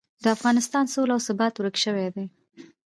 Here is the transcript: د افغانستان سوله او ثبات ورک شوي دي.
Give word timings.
د 0.23 0.25
افغانستان 0.35 0.85
سوله 0.93 1.13
او 1.15 1.21
ثبات 1.27 1.53
ورک 1.57 1.75
شوي 1.83 2.07
دي. 2.15 2.25